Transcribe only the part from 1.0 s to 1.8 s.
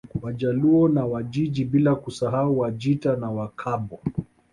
Wajiji